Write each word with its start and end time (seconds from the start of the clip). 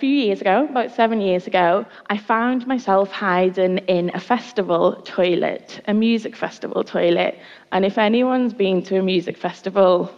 few 0.00 0.08
years 0.08 0.40
ago, 0.40 0.64
about 0.64 0.90
seven 0.90 1.20
years 1.20 1.46
ago, 1.46 1.84
I 2.08 2.16
found 2.16 2.66
myself 2.66 3.10
hiding 3.10 3.78
in 3.86 4.10
a 4.14 4.20
festival 4.20 5.02
toilet, 5.04 5.82
a 5.86 5.92
music 5.92 6.34
festival 6.34 6.82
toilet. 6.82 7.38
And 7.70 7.84
if 7.84 7.98
anyone's 7.98 8.54
been 8.54 8.82
to 8.84 8.98
a 8.98 9.02
music 9.02 9.36
festival, 9.36 10.10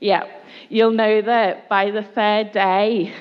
yeah, 0.00 0.24
you'll 0.68 0.90
know 0.90 1.22
that 1.22 1.68
by 1.68 1.92
the 1.92 2.02
third 2.02 2.50
day, 2.50 3.14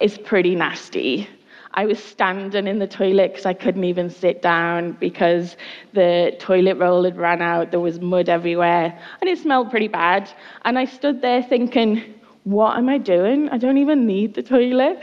it's 0.00 0.16
pretty 0.16 0.54
nasty. 0.54 1.28
I 1.74 1.84
was 1.84 2.02
standing 2.02 2.66
in 2.66 2.78
the 2.78 2.86
toilet 2.86 3.32
because 3.32 3.44
I 3.44 3.52
couldn't 3.52 3.84
even 3.84 4.08
sit 4.08 4.40
down 4.40 4.92
because 4.92 5.56
the 5.92 6.34
toilet 6.40 6.78
roll 6.78 7.04
had 7.04 7.18
run 7.18 7.42
out. 7.42 7.70
There 7.70 7.78
was 7.78 8.00
mud 8.00 8.30
everywhere 8.30 8.98
and 9.20 9.28
it 9.28 9.38
smelled 9.38 9.70
pretty 9.70 9.88
bad. 9.88 10.30
And 10.64 10.78
I 10.78 10.86
stood 10.86 11.20
there 11.20 11.42
thinking, 11.42 12.14
what 12.44 12.76
am 12.76 12.88
I 12.88 12.98
doing? 12.98 13.48
I 13.50 13.58
don't 13.58 13.78
even 13.78 14.06
need 14.06 14.34
the 14.34 14.42
toilet. 14.42 15.00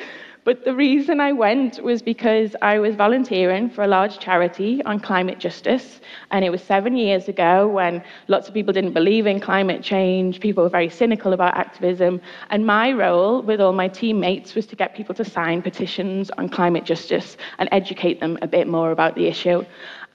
But 0.48 0.64
the 0.64 0.74
reason 0.74 1.20
I 1.20 1.34
went 1.34 1.84
was 1.84 2.02
because 2.02 2.56
I 2.62 2.80
was 2.80 2.96
volunteering 2.96 3.70
for 3.70 3.84
a 3.84 3.88
large 3.88 4.18
charity 4.18 4.82
on 4.86 4.98
climate 5.02 5.40
justice. 5.40 6.00
And 6.32 6.46
it 6.46 6.50
was 6.50 6.64
seven 6.64 6.96
years 6.96 7.28
ago 7.28 7.68
when 7.68 8.02
lots 8.30 8.48
of 8.48 8.54
people 8.54 8.72
didn't 8.72 8.94
believe 8.94 9.28
in 9.28 9.42
climate 9.42 9.84
change. 9.84 10.40
People 10.40 10.64
were 10.64 10.70
very 10.70 10.88
cynical 10.88 11.34
about 11.34 11.58
activism. 11.58 12.22
And 12.50 12.66
my 12.66 12.94
role 12.94 13.42
with 13.42 13.60
all 13.60 13.74
my 13.74 13.90
teammates 13.90 14.56
was 14.56 14.66
to 14.68 14.78
get 14.78 14.96
people 14.96 15.14
to 15.16 15.26
sign 15.26 15.62
petitions 15.62 16.32
on 16.38 16.48
climate 16.48 16.86
justice 16.86 17.36
and 17.60 17.68
educate 17.74 18.22
them 18.22 18.40
a 18.42 18.48
bit 18.48 18.70
more 18.70 18.92
about 18.92 19.16
the 19.16 19.28
issue. 19.28 19.66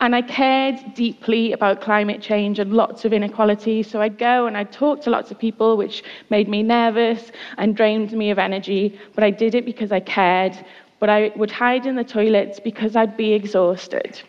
And 0.02 0.16
I 0.16 0.22
cared 0.22 0.94
deeply 0.94 1.52
about 1.52 1.80
climate 1.80 2.20
change 2.20 2.58
and 2.58 2.72
lots 2.72 3.04
of 3.04 3.12
inequality. 3.12 3.84
So 3.84 4.00
I'd 4.00 4.18
go 4.18 4.46
and 4.46 4.56
I'd 4.56 4.72
talk 4.72 5.00
to 5.02 5.10
lots 5.10 5.30
of 5.30 5.38
people, 5.38 5.76
which 5.76 6.02
made 6.28 6.48
me 6.48 6.64
nervous 6.64 7.30
and 7.56 7.76
drained 7.76 8.10
me 8.10 8.32
of 8.32 8.38
energy. 8.40 8.98
But 9.14 9.22
I 9.22 9.30
did 9.30 9.54
it 9.54 9.64
because 9.64 9.92
I 9.92 10.00
cared. 10.00 10.58
But 10.98 11.08
I 11.08 11.30
would 11.36 11.52
hide 11.52 11.86
in 11.86 11.94
the 11.94 12.02
toilets 12.02 12.58
because 12.58 12.96
I'd 12.96 13.16
be 13.16 13.32
exhausted. 13.32 14.20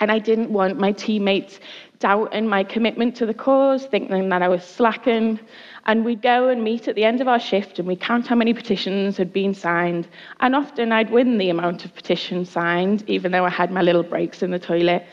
And 0.00 0.10
I 0.10 0.18
didn't 0.18 0.50
want 0.50 0.80
my 0.80 0.92
teammates 0.92 1.60
doubting 2.04 2.46
my 2.46 2.62
commitment 2.62 3.16
to 3.16 3.24
the 3.24 3.32
cause, 3.32 3.86
thinking 3.86 4.28
that 4.28 4.42
I 4.42 4.48
was 4.48 4.62
slacking. 4.62 5.40
And 5.86 6.04
we'd 6.04 6.20
go 6.20 6.48
and 6.48 6.62
meet 6.62 6.86
at 6.86 6.96
the 6.96 7.04
end 7.04 7.22
of 7.22 7.28
our 7.28 7.40
shift 7.40 7.78
and 7.78 7.88
we'd 7.88 8.02
count 8.02 8.26
how 8.26 8.36
many 8.36 8.52
petitions 8.52 9.16
had 9.16 9.32
been 9.32 9.54
signed. 9.54 10.06
And 10.40 10.54
often 10.54 10.92
I'd 10.92 11.10
win 11.10 11.38
the 11.38 11.48
amount 11.48 11.86
of 11.86 11.94
petitions 11.94 12.50
signed, 12.50 13.04
even 13.06 13.32
though 13.32 13.46
I 13.46 13.48
had 13.48 13.70
my 13.70 13.80
little 13.80 14.02
breaks 14.02 14.42
in 14.42 14.50
the 14.50 14.58
toilet. 14.58 15.06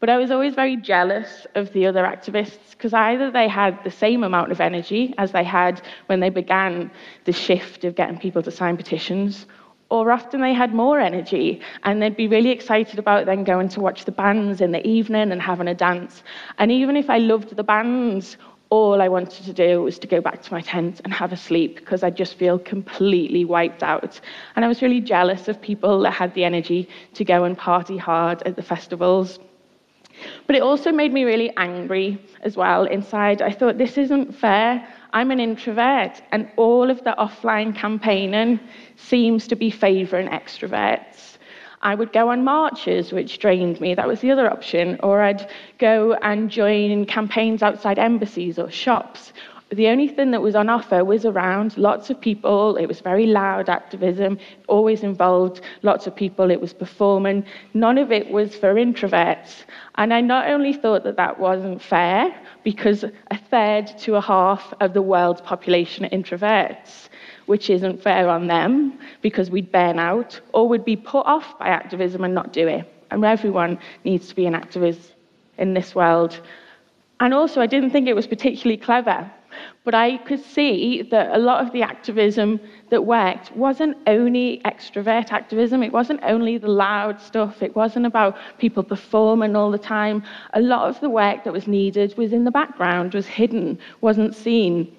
But 0.00 0.10
I 0.10 0.16
was 0.16 0.32
always 0.32 0.56
very 0.56 0.76
jealous 0.76 1.46
of 1.54 1.72
the 1.74 1.86
other 1.86 2.02
activists 2.02 2.72
because 2.72 2.92
either 2.92 3.30
they 3.30 3.46
had 3.46 3.78
the 3.84 3.92
same 3.92 4.24
amount 4.24 4.50
of 4.50 4.60
energy 4.60 5.14
as 5.18 5.30
they 5.30 5.44
had 5.44 5.80
when 6.06 6.18
they 6.18 6.28
began 6.28 6.90
the 7.24 7.32
shift 7.32 7.84
of 7.84 7.94
getting 7.94 8.18
people 8.18 8.42
to 8.42 8.50
sign 8.50 8.76
petitions, 8.76 9.46
or 9.92 10.10
often 10.10 10.40
they 10.40 10.54
had 10.54 10.72
more 10.72 10.98
energy 10.98 11.60
and 11.82 12.00
they'd 12.00 12.16
be 12.16 12.26
really 12.26 12.48
excited 12.48 12.98
about 12.98 13.26
then 13.26 13.44
going 13.44 13.68
to 13.68 13.78
watch 13.78 14.06
the 14.06 14.10
bands 14.10 14.62
in 14.62 14.72
the 14.72 14.84
evening 14.86 15.30
and 15.30 15.42
having 15.42 15.68
a 15.68 15.74
dance. 15.74 16.22
And 16.56 16.72
even 16.72 16.96
if 16.96 17.10
I 17.10 17.18
loved 17.18 17.54
the 17.54 17.62
bands 17.62 18.38
all 18.70 19.02
I 19.02 19.08
wanted 19.08 19.44
to 19.44 19.52
do 19.52 19.82
was 19.82 19.98
to 19.98 20.06
go 20.06 20.22
back 20.22 20.40
to 20.44 20.50
my 20.50 20.62
tent 20.62 21.02
and 21.04 21.12
have 21.12 21.30
a 21.30 21.36
sleep 21.36 21.76
because 21.76 22.02
I 22.02 22.08
just 22.08 22.38
feel 22.38 22.58
completely 22.58 23.44
wiped 23.44 23.82
out. 23.82 24.18
And 24.56 24.64
I 24.64 24.68
was 24.68 24.80
really 24.80 25.02
jealous 25.02 25.46
of 25.46 25.60
people 25.60 26.00
that 26.04 26.12
had 26.12 26.32
the 26.32 26.44
energy 26.44 26.88
to 27.12 27.22
go 27.22 27.44
and 27.44 27.54
party 27.58 27.98
hard 27.98 28.42
at 28.46 28.56
the 28.56 28.62
festivals. 28.62 29.38
But 30.46 30.56
it 30.56 30.62
also 30.62 30.90
made 30.90 31.12
me 31.12 31.24
really 31.24 31.54
angry 31.58 32.18
as 32.40 32.56
well 32.56 32.84
inside. 32.84 33.42
I 33.42 33.52
thought, 33.52 33.76
this 33.76 33.98
isn't 33.98 34.34
fair. 34.34 34.88
I'm 35.14 35.30
an 35.30 35.40
introvert, 35.40 36.22
and 36.32 36.50
all 36.56 36.90
of 36.90 37.04
the 37.04 37.14
offline 37.18 37.76
campaigning 37.76 38.58
seems 38.96 39.46
to 39.48 39.56
be 39.56 39.70
favouring 39.70 40.28
extroverts. 40.28 41.36
I 41.82 41.94
would 41.94 42.12
go 42.12 42.30
on 42.30 42.44
marches, 42.44 43.12
which 43.12 43.38
drained 43.38 43.80
me. 43.80 43.94
That 43.94 44.06
was 44.08 44.20
the 44.20 44.30
other 44.30 44.50
option. 44.50 44.98
Or 45.02 45.20
I'd 45.20 45.50
go 45.78 46.14
and 46.22 46.48
join 46.48 47.04
campaigns 47.06 47.62
outside 47.62 47.98
embassies 47.98 48.58
or 48.58 48.70
shops. 48.70 49.32
The 49.70 49.88
only 49.88 50.06
thing 50.06 50.30
that 50.32 50.42
was 50.42 50.54
on 50.54 50.68
offer 50.68 51.04
was 51.04 51.24
around 51.24 51.78
lots 51.78 52.10
of 52.10 52.20
people. 52.20 52.76
It 52.76 52.86
was 52.86 53.00
very 53.00 53.26
loud 53.26 53.70
activism, 53.70 54.38
always 54.68 55.02
involved 55.02 55.62
lots 55.82 56.06
of 56.06 56.14
people. 56.14 56.50
It 56.50 56.60
was 56.60 56.74
performing. 56.74 57.44
None 57.74 57.98
of 57.98 58.12
it 58.12 58.30
was 58.30 58.54
for 58.54 58.74
introverts. 58.74 59.64
And 59.96 60.12
I 60.12 60.20
not 60.20 60.48
only 60.48 60.74
thought 60.74 61.04
that 61.04 61.16
that 61.16 61.40
wasn't 61.40 61.82
fair, 61.82 62.34
because 62.64 63.04
a 63.04 63.38
third 63.50 63.86
to 63.98 64.16
a 64.16 64.20
half 64.20 64.72
of 64.80 64.94
the 64.94 65.02
world's 65.02 65.40
population 65.40 66.04
are 66.04 66.10
introverts, 66.10 67.08
which 67.46 67.70
isn't 67.70 68.02
fair 68.02 68.28
on 68.28 68.46
them 68.46 68.98
because 69.20 69.50
we'd 69.50 69.72
burn 69.72 69.98
out 69.98 70.40
or 70.52 70.68
would 70.68 70.84
be 70.84 70.96
put 70.96 71.26
off 71.26 71.58
by 71.58 71.68
activism 71.68 72.24
and 72.24 72.34
not 72.34 72.52
do 72.52 72.68
it. 72.68 72.92
And 73.10 73.24
everyone 73.24 73.78
needs 74.04 74.28
to 74.28 74.34
be 74.34 74.46
an 74.46 74.54
activist 74.54 75.12
in 75.58 75.74
this 75.74 75.94
world. 75.94 76.40
And 77.20 77.34
also, 77.34 77.60
I 77.60 77.66
didn't 77.66 77.90
think 77.90 78.08
it 78.08 78.14
was 78.14 78.26
particularly 78.26 78.78
clever, 78.78 79.30
but 79.84 79.94
I 79.94 80.18
could 80.18 80.44
see 80.44 81.02
that 81.10 81.34
a 81.34 81.38
lot 81.38 81.64
of 81.64 81.72
the 81.72 81.82
activism 81.82 82.60
that 82.90 83.04
worked 83.04 83.54
wasn't 83.56 83.96
only 84.06 84.60
extrovert 84.64 85.32
activism, 85.32 85.82
it 85.82 85.92
wasn't 85.92 86.20
only 86.22 86.58
the 86.58 86.68
loud 86.68 87.20
stuff, 87.20 87.62
it 87.62 87.74
wasn't 87.74 88.06
about 88.06 88.36
people 88.58 88.82
performing 88.82 89.56
all 89.56 89.70
the 89.70 89.78
time. 89.78 90.22
A 90.54 90.60
lot 90.60 90.88
of 90.88 91.00
the 91.00 91.10
work 91.10 91.44
that 91.44 91.52
was 91.52 91.66
needed 91.66 92.16
was 92.16 92.32
in 92.32 92.44
the 92.44 92.50
background, 92.50 93.14
was 93.14 93.26
hidden, 93.26 93.78
wasn't 94.00 94.34
seen. 94.34 94.94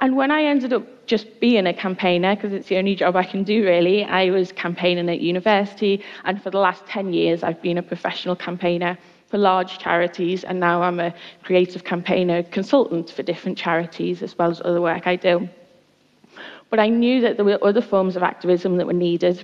And 0.00 0.16
when 0.16 0.32
I 0.32 0.42
ended 0.42 0.72
up 0.72 1.06
just 1.06 1.38
being 1.38 1.66
a 1.66 1.72
campaigner, 1.72 2.34
because 2.34 2.52
it's 2.52 2.66
the 2.66 2.76
only 2.76 2.96
job 2.96 3.14
I 3.14 3.22
can 3.22 3.44
do 3.44 3.64
really, 3.64 4.02
I 4.02 4.30
was 4.30 4.50
campaigning 4.50 5.08
at 5.08 5.20
university, 5.20 6.02
and 6.24 6.42
for 6.42 6.50
the 6.50 6.58
last 6.58 6.84
10 6.86 7.12
years, 7.12 7.44
I've 7.44 7.62
been 7.62 7.78
a 7.78 7.82
professional 7.82 8.34
campaigner 8.34 8.98
for 9.32 9.38
large 9.38 9.78
charities, 9.78 10.44
and 10.44 10.60
now 10.60 10.82
I'm 10.82 11.00
a 11.00 11.14
creative 11.42 11.84
campaigner 11.84 12.42
consultant 12.42 13.10
for 13.10 13.22
different 13.22 13.56
charities 13.56 14.22
as 14.22 14.36
well 14.36 14.50
as 14.50 14.60
other 14.62 14.82
work 14.82 15.06
I 15.06 15.16
do. 15.16 15.48
But 16.68 16.78
I 16.78 16.90
knew 16.90 17.22
that 17.22 17.36
there 17.36 17.46
were 17.46 17.58
other 17.64 17.80
forms 17.80 18.14
of 18.14 18.22
activism 18.22 18.76
that 18.76 18.86
were 18.86 18.92
needed. 18.92 19.42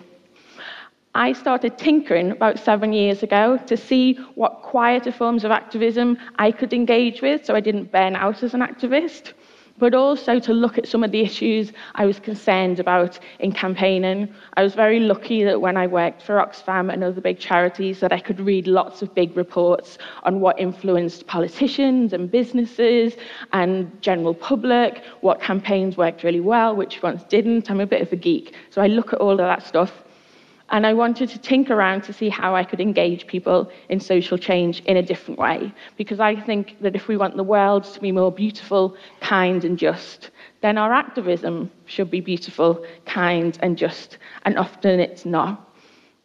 I 1.14 1.32
started 1.32 1.78
tinkering 1.78 2.32
about 2.32 2.58
seven 2.58 2.92
years 2.92 3.22
ago 3.22 3.58
to 3.66 3.78
see 3.78 4.12
what 4.34 4.60
quieter 4.60 5.10
forms 5.10 5.42
of 5.42 5.52
activism 5.52 6.18
I 6.38 6.52
could 6.52 6.74
engage 6.74 7.22
with 7.22 7.46
so 7.46 7.54
I 7.54 7.60
didn't 7.60 7.90
burn 7.90 8.14
out 8.14 8.42
as 8.42 8.52
an 8.52 8.60
activist 8.60 9.32
but 9.78 9.94
also 9.94 10.38
to 10.40 10.52
look 10.52 10.78
at 10.78 10.88
some 10.88 11.04
of 11.04 11.12
the 11.12 11.20
issues 11.20 11.72
I 11.94 12.06
was 12.06 12.18
concerned 12.20 12.80
about 12.80 13.18
in 13.38 13.52
campaigning. 13.52 14.32
I 14.56 14.62
was 14.62 14.74
very 14.74 15.00
lucky 15.00 15.44
that 15.44 15.60
when 15.60 15.76
I 15.76 15.86
worked 15.86 16.22
for 16.22 16.36
Oxfam 16.36 16.92
and 16.92 17.04
other 17.04 17.20
big 17.20 17.38
charities 17.38 18.00
that 18.00 18.12
I 18.12 18.20
could 18.20 18.40
read 18.40 18.66
lots 18.66 19.02
of 19.02 19.14
big 19.14 19.36
reports 19.36 19.98
on 20.24 20.40
what 20.40 20.58
influenced 20.58 21.26
politicians 21.26 22.12
and 22.12 22.30
businesses 22.30 23.14
and 23.52 23.90
general 24.02 24.34
public, 24.34 25.02
what 25.20 25.40
campaigns 25.40 25.96
worked 25.96 26.22
really 26.22 26.40
well, 26.40 26.74
which 26.74 27.02
ones 27.02 27.22
didn't. 27.24 27.70
I'm 27.70 27.80
a 27.80 27.86
bit 27.86 28.02
of 28.02 28.12
a 28.12 28.16
geek, 28.16 28.54
so 28.70 28.82
I 28.82 28.86
look 28.86 29.12
at 29.12 29.20
all 29.20 29.32
of 29.32 29.38
that 29.38 29.66
stuff 29.66 29.92
and 30.70 30.86
I 30.86 30.92
wanted 30.92 31.30
to 31.30 31.38
tinker 31.38 31.74
around 31.74 32.02
to 32.02 32.12
see 32.12 32.28
how 32.28 32.54
I 32.54 32.62
could 32.62 32.80
engage 32.80 33.26
people 33.26 33.70
in 33.88 34.00
social 34.00 34.36
change 34.36 34.80
in 34.80 34.98
a 34.98 35.02
different 35.02 35.40
way. 35.40 35.72
Because 35.96 36.20
I 36.20 36.36
think 36.36 36.76
that 36.82 36.94
if 36.94 37.08
we 37.08 37.16
want 37.16 37.36
the 37.36 37.42
world 37.42 37.84
to 37.84 38.00
be 38.00 38.12
more 38.12 38.30
beautiful, 38.30 38.94
kind, 39.20 39.64
and 39.64 39.78
just, 39.78 40.30
then 40.60 40.76
our 40.76 40.92
activism 40.92 41.70
should 41.86 42.10
be 42.10 42.20
beautiful, 42.20 42.84
kind, 43.06 43.58
and 43.62 43.78
just. 43.78 44.18
And 44.42 44.58
often 44.58 45.00
it's 45.00 45.24
not. 45.24 45.64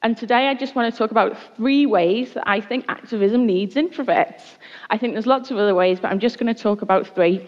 And 0.01 0.17
today 0.17 0.49
I 0.49 0.55
just 0.55 0.75
want 0.75 0.93
to 0.93 0.97
talk 0.97 1.11
about 1.11 1.37
three 1.55 1.85
ways 1.85 2.33
that 2.33 2.43
I 2.45 2.59
think 2.59 2.83
activism 2.89 3.45
needs 3.45 3.75
introverts. 3.75 4.43
I 4.89 4.97
think 4.97 5.13
there's 5.13 5.25
lots 5.25 5.51
of 5.51 5.57
other 5.57 5.73
ways, 5.73 6.01
but 6.01 6.11
I'm 6.11 6.19
just 6.19 6.37
going 6.37 6.53
to 6.53 6.61
talk 6.61 6.81
about 6.81 7.07
three. 7.15 7.47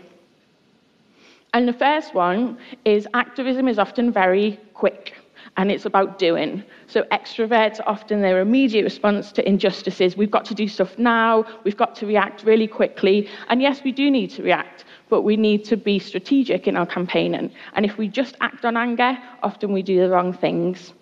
And 1.53 1.67
the 1.67 1.73
first 1.73 2.13
one 2.13 2.57
is 2.85 3.06
activism 3.13 3.67
is 3.67 3.79
often 3.79 4.13
very 4.13 4.57
quick 4.73 5.13
and 5.58 5.72
it's 5.72 5.86
about 5.86 6.19
doing. 6.19 6.63
So 6.88 7.04
extroverts, 7.12 7.80
often 7.86 8.22
their 8.22 8.42
immediate 8.42 8.84
response 8.84 9.31
to 9.34 9.48
injustices, 9.48 10.18
we've 10.18 10.31
got 10.31 10.46
to 10.46 10.54
do 10.54 10.68
stuff 10.68 10.98
now, 10.98 11.46
we've 11.63 11.78
got 11.78 11.96
to 11.96 12.06
react 12.06 12.44
really 12.44 12.68
quickly. 12.68 13.30
And 13.48 13.62
yes, 13.62 13.81
we 13.84 13.92
do 13.92 14.12
need 14.12 14.31
to 14.31 14.44
react, 14.44 14.86
but 15.10 15.22
we 15.22 15.38
need 15.38 15.63
to 15.66 15.78
be 15.78 15.98
strategic 16.00 16.68
in 16.68 16.75
our 16.75 16.86
campaigning. 16.86 17.52
And 17.74 17.86
if 17.86 17.98
we 17.98 18.07
just 18.07 18.36
act 18.42 18.66
on 18.66 18.75
anger, 18.75 19.18
often 19.44 19.72
we 19.72 19.81
do 19.81 20.00
the 20.00 20.10
wrong 20.10 20.34
things. 20.34 20.94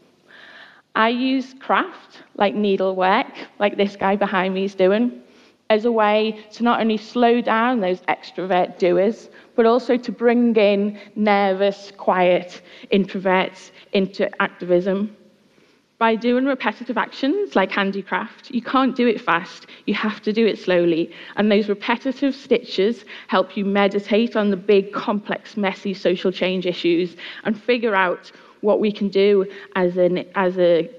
I 0.96 1.10
use 1.10 1.56
craft, 1.60 2.22
like 2.36 2.54
needlework, 2.54 3.34
like 3.58 3.78
this 3.78 3.96
guy 3.96 4.16
behind 4.16 4.54
me 4.54 4.66
is 4.66 4.76
doing, 4.76 5.23
as 5.74 5.86
a 5.86 5.92
way 5.92 6.40
to 6.52 6.64
not 6.64 6.80
only 6.80 6.98
slow 6.98 7.42
down 7.42 7.80
those 7.80 8.02
extrovert 8.02 8.78
doers, 8.78 9.30
but 9.56 9.66
also 9.66 9.98
to 9.98 10.12
bring 10.12 10.56
in 10.56 11.00
nervous, 11.16 11.92
quiet 11.98 12.62
introverts 12.92 13.72
into 13.92 14.30
activism. 14.42 15.18
By 15.98 16.16
doing 16.16 16.46
repetitive 16.46 16.98
actions 16.98 17.56
like 17.56 17.72
handicraft, 17.72 18.52
you 18.52 18.62
can't 18.62 18.96
do 18.96 19.08
it 19.08 19.20
fast, 19.20 19.68
you 19.86 19.96
have 19.96 20.22
to 20.24 20.34
do 20.34 20.46
it 20.46 20.60
slowly. 20.60 21.12
And 21.38 21.52
those 21.52 21.70
repetitive 21.70 22.36
stitches 22.36 23.06
help 23.28 23.58
you 23.58 23.66
meditate 23.66 24.36
on 24.36 24.52
the 24.52 24.58
big, 24.58 24.92
complex, 24.92 25.58
messy 25.58 25.94
social 25.94 26.32
change 26.32 26.68
issues 26.68 27.16
and 27.46 27.60
figure 27.60 27.96
out 27.96 28.32
what 28.62 28.80
we 28.80 28.92
can 28.92 29.10
do 29.10 29.46
as, 29.76 29.98
an, 29.98 30.26
as 30.36 30.58
a 30.60 30.90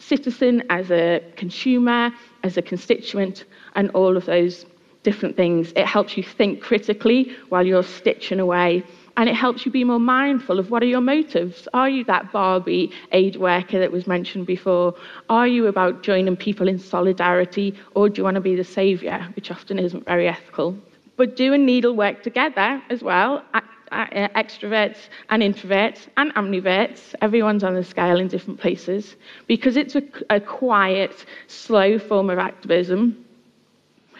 citizen, 0.00 0.64
as 0.70 0.90
a 0.90 1.22
consumer, 1.36 2.10
as 2.42 2.56
a 2.56 2.62
constituent, 2.62 3.44
and 3.74 3.90
all 3.90 4.16
of 4.16 4.26
those 4.26 4.66
different 5.02 5.36
things. 5.36 5.72
It 5.76 5.86
helps 5.86 6.16
you 6.16 6.22
think 6.22 6.60
critically 6.60 7.34
while 7.48 7.66
you're 7.66 7.82
stitching 7.82 8.40
away. 8.40 8.84
And 9.16 9.28
it 9.28 9.34
helps 9.34 9.66
you 9.66 9.72
be 9.72 9.84
more 9.84 9.98
mindful 9.98 10.58
of 10.58 10.70
what 10.70 10.82
are 10.82 10.86
your 10.86 11.00
motives. 11.00 11.68
Are 11.74 11.88
you 11.88 12.04
that 12.04 12.32
Barbie 12.32 12.92
aid 13.12 13.36
worker 13.36 13.78
that 13.78 13.92
was 13.92 14.06
mentioned 14.06 14.46
before? 14.46 14.94
Are 15.28 15.46
you 15.46 15.66
about 15.66 16.02
joining 16.02 16.36
people 16.36 16.68
in 16.68 16.78
solidarity, 16.78 17.74
or 17.94 18.08
do 18.08 18.20
you 18.20 18.24
want 18.24 18.36
to 18.36 18.40
be 18.40 18.56
the 18.56 18.64
saviour, 18.64 19.26
which 19.36 19.50
often 19.50 19.78
isn't 19.78 20.04
very 20.04 20.28
ethical? 20.28 20.76
But 21.16 21.36
do 21.36 21.52
and 21.52 21.66
needle 21.66 21.94
work 21.94 22.22
together 22.22 22.80
as 22.88 23.02
well. 23.02 23.44
Uh, 23.90 24.28
extroverts 24.36 25.08
and 25.30 25.42
introverts 25.42 26.06
and 26.16 26.32
ambiverts. 26.34 27.12
Everyone's 27.22 27.64
on 27.64 27.74
the 27.74 27.82
scale 27.82 28.20
in 28.20 28.28
different 28.28 28.60
places 28.60 29.16
because 29.48 29.76
it's 29.76 29.96
a, 29.96 30.02
a 30.30 30.40
quiet, 30.40 31.26
slow 31.48 31.98
form 31.98 32.30
of 32.30 32.38
activism 32.38 33.24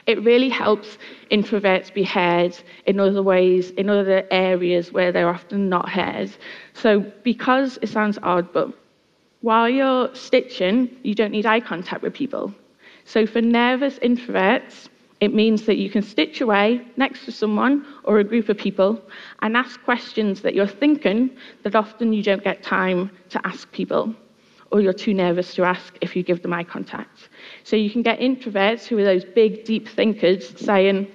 it 0.07 0.23
really 0.25 0.49
helps 0.49 0.99
introverts 1.31 1.93
be 1.93 2.03
heard 2.03 2.59
in 2.87 2.99
other 2.99 3.23
ways, 3.23 3.71
in 3.71 3.89
other 3.89 4.27
areas 4.31 4.93
where 4.93 5.13
they're 5.13 5.29
often 5.29 5.69
not 5.69 5.89
heard. 5.89 6.31
So, 6.75 7.01
because 7.23 7.79
it 7.83 7.89
sounds 7.89 8.19
odd, 8.23 8.53
but 8.53 8.73
while 9.43 9.69
you're 9.69 10.13
stitching, 10.15 10.91
you 11.03 11.15
don't 11.15 11.31
need 11.31 11.47
eye 11.47 11.61
contact 11.61 12.03
with 12.03 12.13
people. 12.13 12.53
So, 13.05 13.27
for 13.27 13.41
nervous 13.41 13.99
introverts, 14.01 14.89
it 15.21 15.35
means 15.35 15.67
that 15.67 15.77
you 15.77 15.91
can 15.91 16.03
stitch 16.03 16.41
away 16.41 16.81
next 16.97 17.25
to 17.27 17.33
someone 17.33 17.85
or 18.05 18.19
a 18.19 18.25
group 18.25 18.49
of 18.49 18.57
people 18.57 19.01
and 19.43 19.57
ask 19.57 19.83
questions 19.83 20.41
that 20.41 20.55
you're 20.55 20.67
thinking 20.67 21.31
that 21.63 21.77
often 21.77 22.13
you 22.13 22.23
don't 22.23 22.43
get 22.43 22.63
time 22.63 23.11
to 23.29 23.47
ask 23.47 23.71
people 23.71 24.15
or 24.71 24.81
you're 24.81 24.93
too 24.93 25.13
nervous 25.13 25.55
to 25.55 25.65
ask 25.65 25.95
if 26.01 26.17
you 26.17 26.23
give 26.23 26.43
them 26.43 26.53
eye 26.53 26.65
contact. 26.65 27.29
So 27.65 27.77
you 27.77 27.91
can 27.91 28.03
get 28.03 28.21
introverts 28.21 28.87
who 28.87 28.99
are 28.99 29.05
those 29.05 29.25
big, 29.25 29.65
deep 29.65 29.89
thinkers 29.89 30.59
saying, 30.59 31.09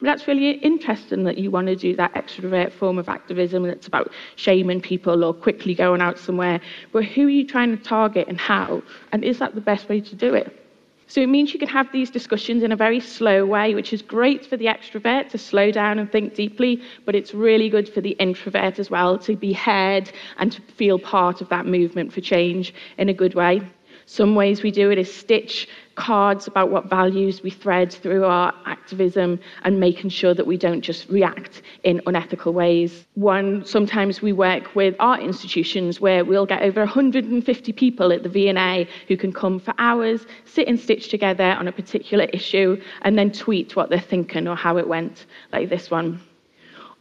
that's 0.00 0.26
really 0.26 0.52
interesting 0.52 1.24
that 1.24 1.38
you 1.38 1.50
want 1.50 1.66
to 1.66 1.76
do 1.76 1.94
that 1.96 2.14
extrovert 2.14 2.72
form 2.72 2.98
of 2.98 3.08
activism 3.08 3.64
that's 3.64 3.88
about 3.88 4.10
shaming 4.36 4.80
people 4.80 5.24
or 5.24 5.34
quickly 5.34 5.74
going 5.74 6.00
out 6.00 6.18
somewhere. 6.18 6.60
But 6.92 7.04
who 7.04 7.26
are 7.26 7.30
you 7.30 7.46
trying 7.46 7.76
to 7.76 7.82
target 7.82 8.28
and 8.28 8.38
how? 8.38 8.82
And 9.12 9.24
is 9.24 9.38
that 9.40 9.54
the 9.54 9.60
best 9.60 9.88
way 9.88 10.00
to 10.00 10.14
do 10.14 10.34
it? 10.34 10.67
So 11.08 11.22
it 11.22 11.28
means 11.28 11.54
you 11.54 11.58
can 11.58 11.68
have 11.68 11.90
these 11.90 12.10
discussions 12.10 12.62
in 12.62 12.70
a 12.70 12.76
very 12.76 13.00
slow 13.00 13.46
way, 13.46 13.74
which 13.74 13.94
is 13.94 14.02
great 14.02 14.44
for 14.44 14.58
the 14.58 14.66
extrovert 14.66 15.30
to 15.30 15.38
slow 15.38 15.70
down 15.70 15.98
and 15.98 16.10
think 16.12 16.34
deeply, 16.34 16.82
but 17.06 17.14
it's 17.14 17.32
really 17.32 17.70
good 17.70 17.88
for 17.88 18.02
the 18.02 18.10
introvert 18.10 18.78
as 18.78 18.90
well 18.90 19.18
to 19.20 19.34
be 19.34 19.54
heard 19.54 20.10
and 20.36 20.52
to 20.52 20.60
feel 20.60 20.98
part 20.98 21.40
of 21.40 21.48
that 21.48 21.64
movement 21.64 22.12
for 22.12 22.20
change 22.20 22.74
in 22.98 23.08
a 23.08 23.14
good 23.14 23.34
way. 23.34 23.62
Some 24.10 24.34
ways 24.34 24.62
we 24.62 24.70
do 24.70 24.90
it 24.90 24.96
is 24.96 25.14
stitch 25.14 25.68
cards 25.94 26.46
about 26.46 26.70
what 26.70 26.88
values 26.88 27.42
we 27.42 27.50
thread 27.50 27.92
through 27.92 28.24
our 28.24 28.54
activism 28.64 29.38
and 29.64 29.78
making 29.78 30.08
sure 30.08 30.32
that 30.32 30.46
we 30.46 30.56
don't 30.56 30.80
just 30.80 31.10
react 31.10 31.60
in 31.84 32.00
unethical 32.06 32.54
ways. 32.54 33.06
One, 33.16 33.66
sometimes 33.66 34.22
we 34.22 34.32
work 34.32 34.74
with 34.74 34.96
art 34.98 35.20
institutions 35.20 36.00
where 36.00 36.24
we'll 36.24 36.46
get 36.46 36.62
over 36.62 36.80
150 36.80 37.72
people 37.74 38.10
at 38.10 38.22
the 38.22 38.30
V&A 38.30 38.88
who 39.08 39.16
can 39.18 39.30
come 39.30 39.60
for 39.60 39.74
hours, 39.76 40.26
sit 40.46 40.68
and 40.68 40.80
stitch 40.80 41.10
together 41.10 41.44
on 41.44 41.68
a 41.68 41.72
particular 41.72 42.24
issue, 42.32 42.80
and 43.02 43.18
then 43.18 43.30
tweet 43.30 43.76
what 43.76 43.90
they're 43.90 44.00
thinking 44.00 44.48
or 44.48 44.56
how 44.56 44.78
it 44.78 44.88
went, 44.88 45.26
like 45.52 45.68
this 45.68 45.90
one. 45.90 46.18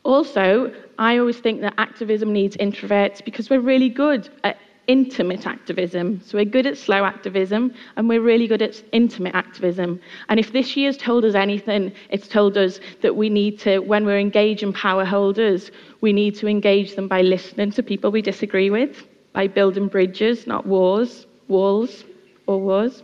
Also, 0.04 0.74
I 1.00 1.20
always 1.20 1.38
think 1.40 1.62
that 1.62 1.74
activism 1.78 2.34
needs 2.34 2.58
introverts 2.58 3.24
because 3.24 3.50
we're 3.50 3.62
really 3.62 3.90
good 3.90 4.30
at 4.44 4.58
intimate 4.88 5.46
activism. 5.46 6.22
So 6.26 6.38
we're 6.38 6.46
good 6.46 6.66
at 6.66 6.78
slow 6.78 7.04
activism 7.04 7.74
and 7.96 8.08
we're 8.08 8.22
really 8.22 8.48
good 8.48 8.62
at 8.62 8.82
intimate 8.94 9.36
activism. 9.36 10.00
And 10.30 10.40
if 10.40 10.54
this 10.54 10.76
year's 10.78 10.98
told 10.98 11.26
us 11.26 11.36
anything, 11.36 11.92
it's 12.10 12.28
told 12.28 12.58
us 12.58 12.80
that 13.02 13.16
we 13.16 13.30
need 13.30 13.60
to, 13.60 13.80
when 13.80 14.06
we're 14.06 14.20
engaging 14.20 14.74
power 14.74 15.06
holders, 15.06 15.72
we 16.02 16.14
need 16.14 16.36
to 16.36 16.48
engage 16.48 16.96
them 16.96 17.08
by 17.08 17.22
listening 17.22 17.72
to 17.72 17.84
people 17.84 18.12
we 18.12 18.22
disagree 18.22 18.70
with, 18.70 19.06
by 19.34 19.48
building 19.48 19.88
bridges, 19.88 20.48
not 20.48 20.66
wars, 20.66 21.28
walls 21.50 22.06
or 22.48 22.60
wars, 22.62 23.04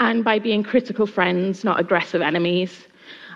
and 0.00 0.24
by 0.24 0.38
being 0.38 0.62
critical 0.62 1.06
friends, 1.06 1.62
not 1.62 1.78
aggressive 1.78 2.20
enemies. 2.20 2.88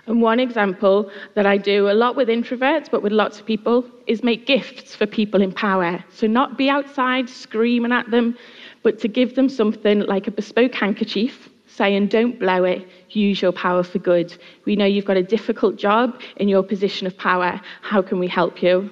And 0.05 0.21
one 0.21 0.39
example 0.39 1.09
that 1.35 1.45
I 1.45 1.57
do 1.57 1.89
a 1.89 1.93
lot 1.93 2.15
with 2.15 2.27
introverts, 2.27 2.91
but 2.91 3.01
with 3.01 3.13
lots 3.13 3.39
of 3.39 3.45
people, 3.45 3.85
is 4.05 4.21
make 4.21 4.45
gifts 4.45 4.95
for 4.95 5.05
people 5.05 5.41
in 5.41 5.53
power. 5.53 6.03
So, 6.11 6.27
not 6.27 6.57
be 6.57 6.69
outside 6.69 7.29
screaming 7.29 7.93
at 7.93 8.11
them, 8.11 8.37
but 8.83 8.99
to 8.99 9.07
give 9.07 9.35
them 9.35 9.47
something 9.47 10.01
like 10.01 10.27
a 10.27 10.31
bespoke 10.31 10.75
handkerchief 10.75 11.49
saying, 11.67 12.07
Don't 12.07 12.37
blow 12.37 12.65
it, 12.65 12.85
use 13.09 13.41
your 13.41 13.53
power 13.53 13.81
for 13.81 13.99
good. 13.99 14.37
We 14.65 14.75
know 14.75 14.85
you've 14.85 15.05
got 15.05 15.17
a 15.17 15.23
difficult 15.23 15.77
job 15.77 16.19
in 16.35 16.49
your 16.49 16.63
position 16.63 17.07
of 17.07 17.17
power. 17.17 17.61
How 17.81 18.01
can 18.01 18.19
we 18.19 18.27
help 18.27 18.61
you? 18.61 18.91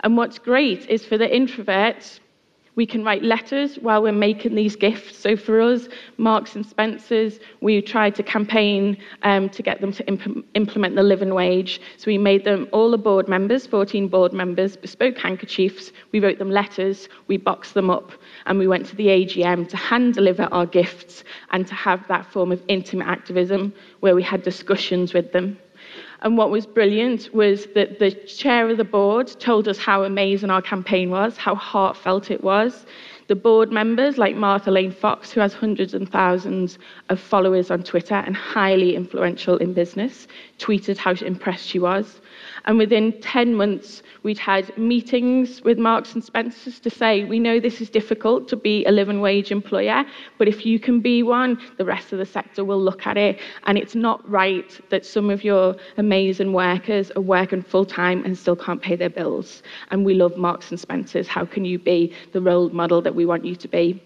And 0.00 0.16
what's 0.16 0.38
great 0.38 0.88
is 0.88 1.04
for 1.04 1.18
the 1.18 1.26
introverts, 1.26 2.20
we 2.76 2.86
can 2.86 3.02
write 3.02 3.22
letters 3.22 3.76
while 3.76 4.02
we're 4.02 4.12
making 4.12 4.54
these 4.54 4.76
gifts. 4.76 5.18
So 5.18 5.34
for 5.34 5.60
us, 5.60 5.88
Marks 6.18 6.54
and 6.54 6.64
Spencers, 6.64 7.40
we 7.62 7.80
tried 7.80 8.14
to 8.16 8.22
campaign 8.22 8.98
um, 9.22 9.48
to 9.48 9.62
get 9.62 9.80
them 9.80 9.92
to 9.92 10.06
imp- 10.06 10.46
implement 10.54 10.94
the 10.94 11.02
living 11.02 11.34
wage. 11.34 11.80
So 11.96 12.04
we 12.06 12.18
made 12.18 12.44
them 12.44 12.68
all 12.72 12.90
the 12.90 12.98
board 12.98 13.28
members, 13.28 13.66
14 13.66 14.08
board 14.08 14.34
members, 14.34 14.76
bespoke 14.76 15.16
handkerchiefs. 15.16 15.90
We 16.12 16.20
wrote 16.20 16.38
them 16.38 16.50
letters, 16.50 17.08
we 17.26 17.38
boxed 17.38 17.74
them 17.74 17.90
up, 17.90 18.12
and 18.44 18.58
we 18.58 18.68
went 18.68 18.86
to 18.86 18.96
the 18.96 19.06
AGM 19.06 19.68
to 19.68 19.76
hand 19.76 20.14
deliver 20.14 20.44
our 20.44 20.66
gifts 20.66 21.24
and 21.52 21.66
to 21.66 21.74
have 21.74 22.06
that 22.08 22.30
form 22.30 22.52
of 22.52 22.62
intimate 22.68 23.08
activism 23.08 23.72
where 24.00 24.14
we 24.14 24.22
had 24.22 24.42
discussions 24.42 25.14
with 25.14 25.32
them. 25.32 25.58
And 26.26 26.36
what 26.36 26.50
was 26.50 26.66
brilliant 26.66 27.32
was 27.32 27.66
that 27.76 28.00
the 28.00 28.10
chair 28.10 28.68
of 28.68 28.78
the 28.78 28.84
board 28.84 29.28
told 29.38 29.68
us 29.68 29.78
how 29.78 30.02
amazing 30.02 30.50
our 30.50 30.60
campaign 30.60 31.08
was, 31.08 31.36
how 31.36 31.54
heartfelt 31.54 32.32
it 32.32 32.42
was. 32.42 32.84
The 33.28 33.34
board 33.34 33.72
members, 33.72 34.18
like 34.18 34.36
Martha 34.36 34.70
Lane 34.70 34.92
Fox, 34.92 35.32
who 35.32 35.40
has 35.40 35.52
hundreds 35.52 35.94
and 35.94 36.08
thousands 36.08 36.78
of 37.08 37.18
followers 37.18 37.72
on 37.72 37.82
Twitter 37.82 38.14
and 38.14 38.36
highly 38.36 38.94
influential 38.94 39.56
in 39.56 39.72
business, 39.72 40.28
tweeted 40.58 40.96
how 40.96 41.12
impressed 41.12 41.66
she 41.66 41.80
was. 41.80 42.20
And 42.66 42.78
within 42.78 43.20
10 43.20 43.54
months, 43.54 44.02
we'd 44.22 44.38
had 44.38 44.76
meetings 44.78 45.62
with 45.62 45.78
Marks 45.78 46.14
and 46.14 46.22
Spencers 46.22 46.80
to 46.80 46.90
say, 46.90 47.24
we 47.24 47.38
know 47.38 47.58
this 47.58 47.80
is 47.80 47.90
difficult 47.90 48.48
to 48.48 48.56
be 48.56 48.84
a 48.84 48.90
living 48.90 49.20
wage 49.20 49.50
employer, 49.50 50.04
but 50.38 50.48
if 50.48 50.66
you 50.66 50.78
can 50.78 51.00
be 51.00 51.22
one, 51.22 51.60
the 51.78 51.84
rest 51.84 52.12
of 52.12 52.18
the 52.18 52.26
sector 52.26 52.64
will 52.64 52.80
look 52.80 53.06
at 53.06 53.16
it. 53.16 53.40
And 53.64 53.78
it's 53.78 53.94
not 53.94 54.28
right 54.28 54.80
that 54.90 55.06
some 55.06 55.30
of 55.30 55.44
your 55.44 55.76
amazing 55.96 56.52
workers 56.52 57.10
are 57.12 57.22
working 57.22 57.62
full 57.62 57.86
time 57.86 58.24
and 58.24 58.36
still 58.36 58.56
can't 58.56 58.82
pay 58.82 58.96
their 58.96 59.10
bills. 59.10 59.62
And 59.90 60.04
we 60.04 60.14
love 60.14 60.36
Marks 60.36 60.70
and 60.70 60.78
Spencers. 60.78 61.28
How 61.28 61.44
can 61.44 61.64
you 61.64 61.78
be 61.78 62.12
the 62.32 62.40
role 62.40 62.68
model 62.70 63.00
that 63.02 63.15
we 63.16 63.26
want 63.26 63.44
you 63.44 63.56
to 63.56 63.68
be? 63.68 64.02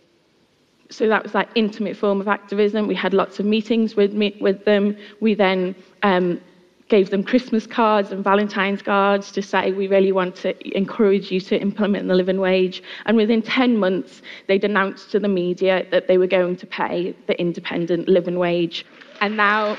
so 0.91 1.09
that 1.09 1.23
was 1.23 1.33
that 1.33 1.49
intimate 1.55 1.97
form 1.97 2.21
of 2.21 2.29
activism. 2.29 2.87
We 2.87 2.95
had 2.95 3.15
lots 3.15 3.39
of 3.39 3.47
meetings 3.47 3.95
with, 3.95 4.13
with 4.41 4.65
them. 4.65 4.97
We 5.21 5.35
then 5.35 5.75
um, 6.03 6.41
gave 6.89 7.11
them 7.11 7.23
Christmas 7.23 7.67
cards 7.67 8.11
and 8.11 8.23
Valentine's 8.25 8.83
cards 8.83 9.31
to 9.33 9.41
say, 9.41 9.71
we 9.73 9.87
really 9.87 10.11
want 10.11 10.35
to 10.37 10.77
encourage 10.77 11.31
you 11.31 11.41
to 11.43 11.59
implement 11.59 12.09
the 12.09 12.15
living 12.15 12.41
wage. 12.41 12.83
And 13.07 13.17
within 13.17 13.41
10 13.41 13.79
months, 13.79 14.21
they'd 14.49 14.65
announced 14.65 15.13
to 15.13 15.21
the 15.21 15.29
media 15.29 15.87
that 15.93 16.09
they 16.09 16.19
were 16.19 16.27
going 16.27 16.57
to 16.57 16.67
pay 16.67 17.15
the 17.29 17.41
independent 17.41 18.09
living 18.09 18.39
wage. 18.39 18.85
And 19.21 19.37
now, 19.37 19.77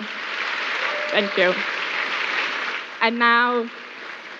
thank 1.11 1.37
you. 1.37 1.53
And 3.01 3.19
now 3.19 3.69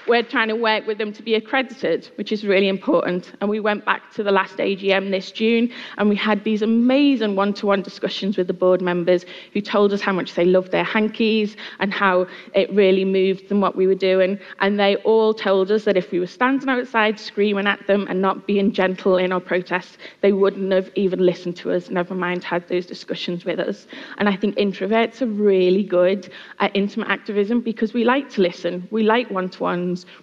we're 0.08 0.24
trying 0.24 0.48
to 0.48 0.56
work 0.56 0.88
with 0.88 0.98
them 0.98 1.14
to 1.14 1.24
be 1.24 1.36
accredited, 1.36 2.10
which 2.16 2.32
is 2.32 2.44
really 2.46 2.68
important. 2.68 3.34
And 3.42 3.50
we 3.50 3.60
went 3.60 3.86
back 3.86 4.12
to 4.14 4.24
the 4.24 4.32
last 4.32 4.58
AGM 4.58 5.12
this 5.12 5.32
June 5.32 5.72
and 5.98 6.10
we 6.10 6.16
had 6.16 6.44
these 6.44 6.62
amazing 6.62 7.36
one 7.36 7.54
to 7.56 7.68
one 7.68 7.82
discussions 7.82 8.38
with 8.38 8.48
the 8.48 8.54
board 8.54 8.82
members 8.82 9.26
who 9.54 9.62
told 9.62 9.94
us 9.94 10.02
how 10.02 10.14
much 10.14 10.34
they 10.34 10.46
loved 10.46 10.72
their 10.72 10.84
hankies 10.84 11.56
and 11.80 11.94
how 11.94 12.28
it 12.54 12.72
really 12.74 13.06
moved 13.06 13.50
them 13.50 13.62
what 13.62 13.76
we 13.76 13.88
were 13.88 13.96
doing. 13.96 14.40
And 14.60 14.80
they 14.80 14.96
all 14.98 15.34
told 15.34 15.72
us 15.72 15.86
that 15.86 15.98
if 15.98 16.12
we 16.12 16.20
were 16.20 16.28
standing 16.28 16.70
outside 16.70 17.20
screaming 17.20 17.68
at 17.68 17.86
them 17.88 18.08
and 18.10 18.22
not 18.22 18.48
being 18.48 18.72
gentle 18.72 19.18
in 19.18 19.32
our 19.32 19.40
protests, 19.40 19.98
they 20.22 20.34
wouldn't 20.34 20.72
have 20.72 20.90
even 20.96 21.26
listened 21.26 21.58
to 21.58 21.72
us, 21.72 21.90
never 21.90 22.16
mind 22.16 22.44
had 22.44 22.68
those 22.68 22.86
discussions 22.86 23.46
with 23.46 23.60
us. 23.60 23.88
And 24.18 24.28
I 24.28 24.36
think 24.36 24.56
introverts 24.56 25.22
are 25.22 25.28
really 25.28 25.84
good 25.84 26.32
at 26.60 26.76
intimate 26.76 27.10
activism 27.10 27.62
because 27.62 27.94
we 27.94 28.04
like 28.04 28.30
to 28.32 28.42
listen, 28.42 28.88
we 28.92 29.04
like 29.04 29.30
one 29.30 29.50
to 29.50 29.64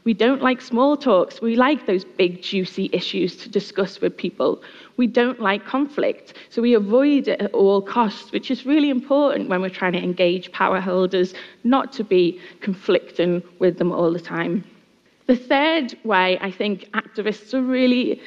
we 0.05 0.15
don't 0.15 0.43
like 0.43 0.61
small 0.61 0.97
talks. 0.97 1.41
We 1.41 1.57
like 1.57 1.87
those 1.87 2.05
big, 2.05 2.43
juicy 2.43 2.91
issues 2.93 3.37
to 3.37 3.49
discuss 3.49 4.01
with 4.01 4.17
people. 4.17 4.63
We 4.97 5.07
don't 5.07 5.41
like 5.41 5.65
conflict. 5.65 6.35
So 6.51 6.61
we 6.63 6.75
avoid 6.75 7.29
it 7.29 7.41
at 7.41 7.53
all 7.53 7.81
costs, 7.81 8.33
which 8.33 8.51
is 8.51 8.67
really 8.67 8.91
important 8.91 9.49
when 9.49 9.61
we're 9.61 9.79
trying 9.81 9.93
to 9.93 10.03
engage 10.03 10.51
power 10.53 10.81
holders, 10.81 11.35
not 11.65 11.93
to 11.95 12.05
be 12.05 12.41
conflicting 12.61 13.43
with 13.59 13.79
them 13.79 13.93
all 13.93 14.13
the 14.13 14.21
time. 14.21 14.65
The 15.27 15.37
third 15.37 15.97
way 16.05 16.39
I 16.41 16.51
think 16.51 16.89
activists 16.93 17.53
are 17.53 17.63
really, 17.63 18.21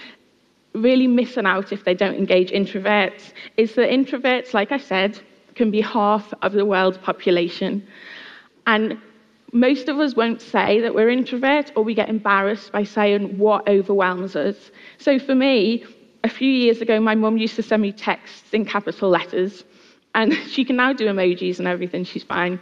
really 0.74 1.08
missing 1.08 1.46
out 1.46 1.72
if 1.72 1.84
they 1.84 1.96
don't 1.96 2.16
engage 2.16 2.52
introverts 2.52 3.34
is 3.58 3.74
that 3.76 3.90
introverts, 3.90 4.54
like 4.54 4.72
I 4.72 4.78
said, 4.78 5.20
can 5.56 5.72
be 5.72 5.82
half 5.82 6.34
of 6.42 6.54
the 6.54 6.66
world's 6.66 7.00
population. 7.00 7.86
And 8.68 8.98
most 9.52 9.90
of 9.90 10.00
us 10.00 10.16
won't 10.16 10.42
say 10.42 10.80
that 10.82 10.96
we're 10.96 11.10
introverts 11.10 11.72
or 11.76 11.84
we 11.84 11.94
get 11.94 12.10
embarrassed 12.10 12.72
by 12.72 12.84
saying 12.84 13.38
what 13.38 13.68
overwhelms 13.68 14.36
us. 14.36 14.72
So 14.98 15.20
for 15.20 15.36
me, 15.36 15.84
a 16.24 16.30
few 16.30 16.52
years 16.52 16.82
ago, 16.82 17.00
my 17.00 17.16
mum 17.16 17.38
used 17.38 17.56
to 17.56 17.64
send 17.64 17.82
me 17.82 17.92
texts 17.92 18.54
in 18.54 18.66
capital 18.66 19.10
letters, 19.10 19.64
and 20.16 20.34
she 20.48 20.64
can 20.64 20.76
now 20.76 20.94
do 20.94 21.08
emojis 21.08 21.60
and 21.60 21.68
everything, 21.68 22.04
she's 22.04 22.24
fine. 22.24 22.60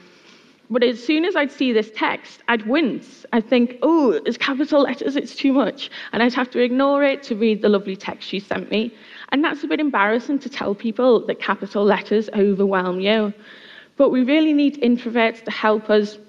But 0.71 0.83
as 0.83 1.03
soon 1.03 1.25
as 1.25 1.35
I'd 1.35 1.51
see 1.51 1.73
this 1.73 1.89
text, 1.95 2.41
I'd 2.47 2.67
wince. 2.67 3.25
I'd 3.33 3.49
think, 3.49 3.77
oh, 3.81 4.11
it's 4.25 4.37
capital 4.37 4.81
letters, 4.81 5.15
it's 5.15 5.35
too 5.35 5.51
much. 5.51 5.89
And 6.11 6.21
I'd 6.21 6.33
have 6.35 6.51
to 6.51 6.59
ignore 6.59 7.03
it 7.03 7.23
to 7.23 7.35
read 7.35 7.63
the 7.63 7.69
lovely 7.69 7.95
text 7.95 8.27
she 8.27 8.39
sent 8.39 8.69
me. 8.69 8.93
And 9.29 9.43
that's 9.43 9.63
a 9.63 9.67
bit 9.67 9.79
embarrassing 9.79 10.39
to 10.39 10.49
tell 10.49 10.75
people 10.75 11.25
that 11.25 11.39
capital 11.39 11.83
letters 11.83 12.29
overwhelm 12.35 12.99
you. 12.99 13.33
But 13.97 14.11
we 14.11 14.23
really 14.23 14.53
need 14.53 14.79
introverts 14.81 15.43
to 15.45 15.51
help 15.51 15.89
us 15.89 16.19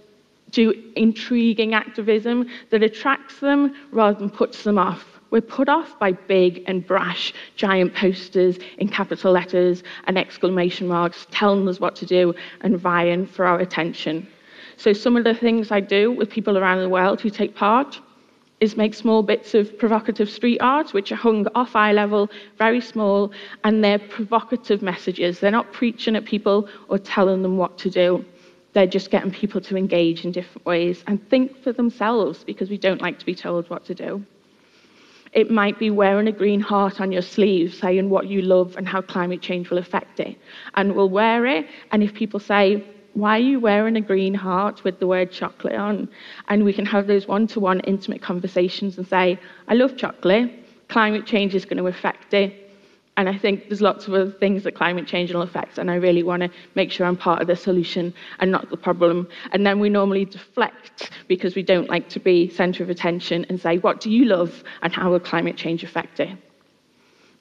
do 0.50 0.72
intriguing 0.96 1.74
activism 1.74 2.46
that 2.70 2.82
attracts 2.82 3.40
them 3.40 3.74
rather 3.92 4.18
than 4.18 4.30
puts 4.30 4.62
them 4.64 4.78
off. 4.78 5.20
We're 5.30 5.40
put 5.40 5.68
off 5.68 5.98
by 5.98 6.12
big 6.12 6.64
and 6.66 6.84
brash 6.84 7.32
giant 7.54 7.94
posters 7.94 8.58
in 8.78 8.88
capital 8.88 9.32
letters 9.32 9.84
and 10.04 10.18
exclamation 10.18 10.88
marks 10.88 11.26
telling 11.30 11.68
us 11.68 11.78
what 11.78 11.94
to 11.96 12.06
do 12.06 12.34
and 12.62 12.78
vying 12.78 13.26
for 13.26 13.46
our 13.46 13.60
attention. 13.60 14.26
So, 14.76 14.92
some 14.92 15.16
of 15.16 15.24
the 15.24 15.34
things 15.34 15.70
I 15.70 15.80
do 15.80 16.10
with 16.10 16.30
people 16.30 16.58
around 16.58 16.80
the 16.80 16.88
world 16.88 17.20
who 17.20 17.30
take 17.30 17.54
part 17.54 18.00
is 18.60 18.76
make 18.76 18.94
small 18.94 19.22
bits 19.22 19.54
of 19.54 19.78
provocative 19.78 20.28
street 20.28 20.58
art, 20.60 20.92
which 20.92 21.12
are 21.12 21.16
hung 21.16 21.46
off 21.54 21.74
eye 21.74 21.92
level, 21.92 22.30
very 22.58 22.80
small, 22.80 23.32
and 23.64 23.82
they're 23.82 23.98
provocative 23.98 24.82
messages. 24.82 25.40
They're 25.40 25.50
not 25.50 25.72
preaching 25.72 26.14
at 26.16 26.24
people 26.24 26.68
or 26.88 26.98
telling 26.98 27.42
them 27.42 27.56
what 27.56 27.78
to 27.78 27.90
do. 27.90 28.24
They're 28.72 28.86
just 28.86 29.10
getting 29.10 29.30
people 29.30 29.60
to 29.62 29.76
engage 29.76 30.24
in 30.24 30.32
different 30.32 30.64
ways 30.64 31.02
and 31.06 31.28
think 31.28 31.62
for 31.62 31.72
themselves 31.72 32.44
because 32.44 32.70
we 32.70 32.78
don't 32.78 33.02
like 33.02 33.18
to 33.18 33.26
be 33.26 33.34
told 33.34 33.68
what 33.68 33.84
to 33.86 33.94
do. 33.94 34.24
It 35.32 35.50
might 35.50 35.78
be 35.78 35.90
wearing 35.90 36.26
a 36.26 36.32
green 36.32 36.60
heart 36.60 37.00
on 37.00 37.12
your 37.12 37.22
sleeve, 37.22 37.74
saying 37.74 38.10
what 38.10 38.26
you 38.26 38.42
love 38.42 38.76
and 38.76 38.86
how 38.86 39.00
climate 39.00 39.40
change 39.40 39.70
will 39.70 39.78
affect 39.78 40.18
it. 40.18 40.36
And 40.74 40.94
we'll 40.94 41.08
wear 41.08 41.46
it, 41.46 41.66
and 41.92 42.02
if 42.02 42.14
people 42.14 42.40
say, 42.40 42.84
why 43.14 43.36
are 43.36 43.42
you 43.42 43.58
wearing 43.58 43.96
a 43.96 44.00
green 44.00 44.34
heart 44.34 44.84
with 44.84 45.00
the 45.00 45.06
word 45.06 45.32
chocolate 45.32 45.74
on? 45.74 46.08
And 46.48 46.64
we 46.64 46.72
can 46.72 46.86
have 46.86 47.06
those 47.06 47.26
one 47.26 47.46
to 47.48 47.60
one 47.60 47.80
intimate 47.80 48.22
conversations 48.22 48.98
and 48.98 49.06
say, 49.06 49.38
I 49.68 49.74
love 49.74 49.96
chocolate, 49.96 50.50
climate 50.88 51.26
change 51.26 51.54
is 51.54 51.64
going 51.64 51.78
to 51.78 51.86
affect 51.86 52.34
it. 52.34 52.69
And 53.16 53.28
I 53.28 53.36
think 53.36 53.68
there's 53.68 53.82
lots 53.82 54.06
of 54.06 54.14
other 54.14 54.30
things 54.30 54.62
that 54.64 54.74
climate 54.74 55.06
change 55.06 55.32
will 55.32 55.42
affect, 55.42 55.78
and 55.78 55.90
I 55.90 55.96
really 55.96 56.22
want 56.22 56.42
to 56.42 56.50
make 56.74 56.90
sure 56.90 57.06
I'm 57.06 57.16
part 57.16 57.42
of 57.42 57.48
the 57.48 57.56
solution 57.56 58.14
and 58.38 58.50
not 58.50 58.70
the 58.70 58.76
problem. 58.76 59.28
And 59.52 59.66
then 59.66 59.78
we 59.78 59.90
normally 59.90 60.24
deflect 60.24 61.10
because 61.28 61.54
we 61.54 61.62
don't 61.62 61.90
like 61.90 62.08
to 62.10 62.20
be 62.20 62.48
centre 62.48 62.82
of 62.82 62.88
attention 62.88 63.44
and 63.48 63.60
say, 63.60 63.78
What 63.78 64.00
do 64.00 64.10
you 64.10 64.24
love, 64.24 64.62
and 64.82 64.92
how 64.92 65.10
will 65.10 65.20
climate 65.20 65.56
change 65.56 65.82
affect 65.84 66.20
it? 66.20 66.36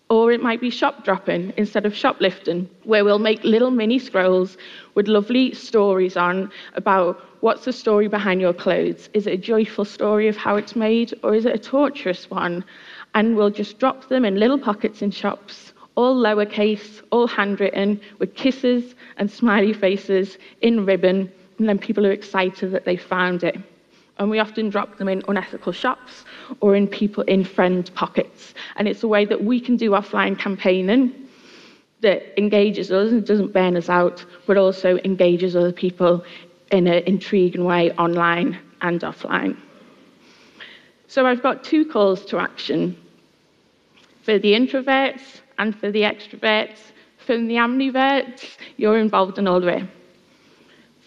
Or 0.10 0.32
it 0.32 0.42
might 0.42 0.60
be 0.60 0.72
shop 0.72 1.06
dropping 1.06 1.54
instead 1.56 1.86
of 1.86 1.96
shoplifting, 1.96 2.68
where 2.84 3.06
we'll 3.06 3.20
make 3.20 3.44
little 3.44 3.70
mini 3.70 4.00
scrolls 4.00 4.58
with 4.96 5.08
lovely 5.08 5.54
stories 5.54 6.18
on 6.18 6.52
about 6.74 7.22
what's 7.42 7.66
the 7.66 7.72
story 7.72 8.08
behind 8.08 8.42
your 8.42 8.54
clothes. 8.54 9.08
Is 9.14 9.28
it 9.28 9.34
a 9.34 9.38
joyful 9.38 9.86
story 9.86 10.28
of 10.28 10.36
how 10.36 10.56
it's 10.56 10.76
made, 10.76 11.14
or 11.24 11.36
is 11.36 11.46
it 11.46 11.54
a 11.54 11.60
torturous 11.60 12.28
one? 12.30 12.66
And 13.14 13.36
we'll 13.36 13.50
just 13.50 13.80
drop 13.80 14.08
them 14.08 14.24
in 14.26 14.36
little 14.36 14.60
pockets 14.60 15.02
in 15.02 15.12
shops 15.12 15.74
all 16.00 16.16
lowercase, 16.16 17.02
all 17.12 17.28
handwritten, 17.28 18.00
with 18.20 18.34
kisses 18.34 18.96
and 19.18 19.30
smiley 19.30 19.74
faces 19.74 20.38
in 20.62 20.86
ribbon, 20.86 21.30
and 21.58 21.68
then 21.68 21.78
people 21.78 22.08
are 22.08 22.12
excited 22.12 22.72
that 22.72 22.86
they 22.86 22.96
found 22.96 23.44
it. 23.44 23.58
And 24.18 24.30
we 24.30 24.40
often 24.40 24.70
drop 24.70 24.98
them 24.98 25.10
in 25.10 25.22
unethical 25.28 25.74
shops 25.74 26.24
or 26.62 26.74
in 26.74 26.88
people 26.88 27.24
in 27.24 27.44
friend 27.44 27.92
pockets. 27.96 28.54
And 28.78 28.88
it's 28.88 29.04
a 29.04 29.10
way 29.10 29.26
that 29.26 29.44
we 29.44 29.60
can 29.60 29.76
do 29.76 29.92
offline 29.92 30.40
campaigning 30.40 31.28
that 32.00 32.40
engages 32.40 32.94
us 32.94 33.12
and 33.12 33.26
doesn't 33.26 33.52
burn 33.52 33.76
us 33.76 33.90
out, 33.90 34.26
but 34.48 34.56
also 34.56 35.00
engages 35.04 35.54
other 35.54 35.74
people 35.74 36.24
in 36.72 36.88
an 36.88 37.04
intriguing 37.04 37.66
way 37.66 37.92
online 37.92 38.58
and 38.80 39.02
offline. 39.02 39.58
So 41.10 41.26
I've 41.26 41.44
got 41.44 41.64
two 41.64 41.86
calls 41.86 42.24
to 42.28 42.38
action. 42.38 42.96
For 44.24 44.38
the 44.38 44.54
introverts, 44.54 45.42
and 45.58 45.78
for 45.78 45.92
the 45.92 46.04
extroverts. 46.04 46.78
For 47.26 47.36
the 47.36 47.56
ambiverts, 47.56 48.58
you're 48.78 48.98
involved 48.98 49.38
in 49.38 49.48
all 49.48 49.60
the 49.60 49.68
way. 49.68 49.88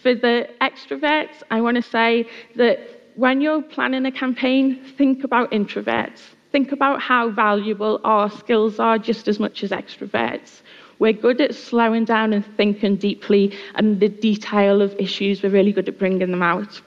For 0.01 0.13
the 0.13 0.49
extroverts, 0.61 1.41
I 1.51 1.61
want 1.61 1.75
to 1.75 1.81
say 1.81 2.29
that 2.55 2.77
when 3.15 3.39
you're 3.41 3.61
planning 3.61 4.05
a 4.05 4.11
campaign, 4.11 4.83
think 4.97 5.23
about 5.23 5.51
introverts. 5.51 6.19
Think 6.51 6.73
about 6.73 7.01
how 7.01 7.29
valuable 7.29 8.01
our 8.03 8.29
skills 8.29 8.79
are 8.79 8.97
just 8.97 9.27
as 9.29 9.39
much 9.39 9.63
as 9.63 9.71
extroverts. 9.71 10.61
We're 10.99 11.13
good 11.13 11.39
at 11.39 11.55
slowing 11.55 12.05
down 12.05 12.33
and 12.33 12.45
thinking 12.57 12.97
deeply, 12.97 13.57
and 13.75 13.99
the 13.99 14.09
detail 14.09 14.81
of 14.81 14.93
issues, 14.99 15.41
we're 15.41 15.49
really 15.49 15.71
good 15.71 15.87
at 15.87 15.97
bringing 15.97 16.31
them 16.31 16.43
out. 16.43 16.81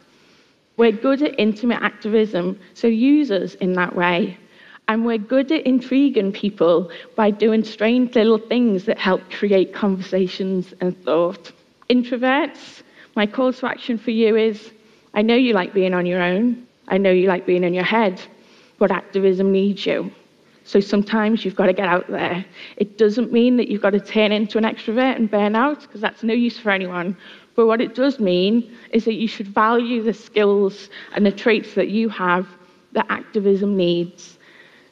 We're 0.77 0.93
good 0.93 1.23
at 1.23 1.39
intimate 1.39 1.83
activism, 1.83 2.61
so 2.75 2.87
use 2.87 3.31
us 3.31 3.55
in 3.55 3.73
that 3.75 3.97
way. 3.97 4.39
And 4.89 5.05
we're 5.05 5.19
good 5.19 5.51
at 5.51 5.67
intriguing 5.67 6.33
people 6.33 6.91
by 7.17 7.31
doing 7.31 7.65
strange 7.65 8.15
little 8.15 8.39
things 8.39 8.85
that 8.85 8.99
help 8.99 9.23
create 9.31 9.75
conversations 9.75 10.75
and 10.81 10.97
thought. 11.05 11.51
Introverts, 11.91 12.83
my 13.17 13.27
call 13.27 13.53
to 13.53 13.67
action 13.67 13.99
for 13.99 14.13
you 14.13 14.37
is 14.37 14.71
I 15.15 15.23
know 15.23 15.35
you 15.35 15.55
like 15.55 15.73
being 15.73 15.95
on 15.95 16.07
your 16.07 16.23
own, 16.23 16.67
I 16.89 16.99
know 16.99 17.11
you 17.11 17.27
like 17.27 17.47
being 17.47 17.65
in 17.65 17.75
your 17.75 17.85
head, 17.85 18.21
but 18.79 18.91
activism 18.91 19.51
needs 19.51 19.87
you. 19.87 20.13
So 20.67 20.81
sometimes 20.81 21.45
you've 21.45 21.55
got 21.55 21.67
to 21.67 21.73
get 21.73 21.87
out 21.87 22.09
there. 22.09 22.45
It 22.77 22.99
doesn't 22.99 23.33
mean 23.33 23.57
that 23.57 23.69
you've 23.69 23.81
got 23.81 23.91
to 23.91 24.01
turn 24.01 24.33
into 24.33 24.59
an 24.59 24.65
extrovert 24.65 25.15
and 25.15 25.31
burn 25.31 25.55
out, 25.55 25.83
because 25.83 26.01
that's 26.01 26.25
no 26.25 26.35
use 26.35 26.59
for 26.59 26.71
anyone. 26.71 27.17
But 27.55 27.69
what 27.69 27.81
it 27.81 27.95
does 27.95 28.19
mean 28.19 28.77
is 28.91 29.05
that 29.05 29.15
you 29.15 29.29
should 29.29 29.47
value 29.47 30.03
the 30.03 30.13
skills 30.13 30.91
and 31.15 31.25
the 31.25 31.31
traits 31.31 31.75
that 31.75 31.89
you 31.89 32.09
have 32.09 32.49
that 32.93 33.07
activism 33.11 33.77
needs. 33.77 34.39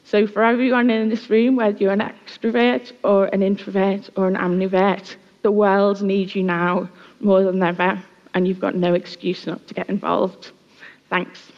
So, 0.05 0.25
for 0.25 0.43
everyone 0.43 0.89
in 0.89 1.09
this 1.09 1.29
room, 1.29 1.57
whether 1.57 1.77
you're 1.77 1.91
an 1.91 1.99
extrovert 1.99 2.93
or 3.03 3.25
an 3.27 3.43
introvert 3.43 4.09
or 4.15 4.27
an 4.27 4.35
ambivert, 4.35 5.17
the 5.41 5.51
world 5.51 6.01
needs 6.01 6.35
you 6.35 6.43
now 6.43 6.89
more 7.19 7.43
than 7.43 7.61
ever, 7.61 8.01
and 8.33 8.47
you've 8.47 8.61
got 8.61 8.75
no 8.75 8.93
excuse 8.93 9.45
not 9.45 9.67
to 9.67 9.73
get 9.73 9.89
involved. 9.89 10.51
Thanks. 11.09 11.51